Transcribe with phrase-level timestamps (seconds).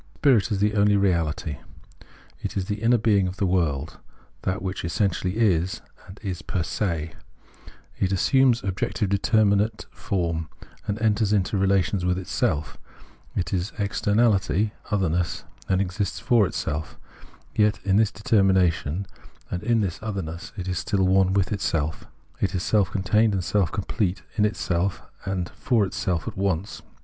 [0.15, 1.57] Spirit is the only Reality.
[2.41, 3.99] It is the inner being of the world,
[4.41, 7.13] that which essentially is, and is per se;
[7.99, 10.49] it assumes objective, determinate form,
[10.87, 12.77] and enters into relations with itself—
[13.35, 16.97] it is externahty (otherness), and exists for self;
[17.53, 19.05] yet, in this determination,
[19.51, 22.07] and in its otherness, it is still one with itself—
[22.41, 26.81] it is self contained and self complete, in itself and for itself at once.